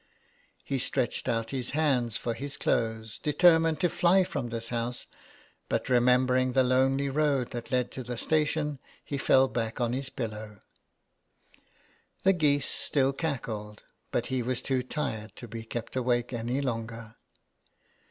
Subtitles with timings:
[0.63, 5.05] He stretched out his hands for his clothes, determined to fly from this house,
[5.69, 9.93] but re membering the lonely road that led to the station he fell back on
[9.93, 10.57] his pillow.
[12.23, 17.17] The geese still cackled, but he was too tired to be kept awake any longer.